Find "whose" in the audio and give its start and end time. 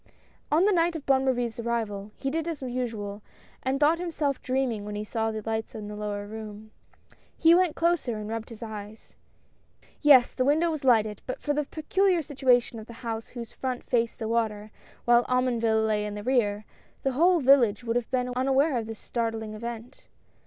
13.27-13.53